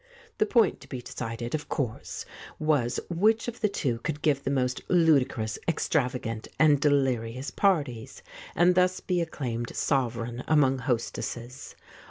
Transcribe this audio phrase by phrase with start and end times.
[0.39, 2.25] The point to be decided, of course,
[2.57, 8.23] was which of the two could give the most ludicrous, extravagant, and delirious parties,
[8.55, 11.75] and thus be acclaimed sovereign among hostesses.